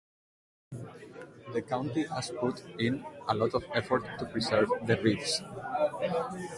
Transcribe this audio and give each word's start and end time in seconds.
The 1.53 1.61
county 1.61 2.07
has 2.07 2.31
put 2.31 2.63
in 2.79 3.05
a 3.27 3.35
lot 3.35 3.53
of 3.53 3.63
effort 3.75 4.01
to 4.17 4.25
preserve 4.25 4.69
the 4.87 4.97
reefs. 4.99 5.43